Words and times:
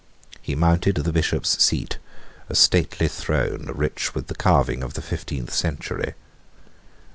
He 0.41 0.55
mounted 0.55 0.95
the 0.95 1.13
Bishop's 1.13 1.63
seat, 1.63 1.99
a 2.49 2.55
stately 2.55 3.07
throne 3.07 3.69
rich 3.71 4.15
with 4.15 4.25
the 4.25 4.33
carving 4.33 4.81
of 4.81 4.95
the 4.95 5.01
fifteenth 5.03 5.53
century. 5.53 6.15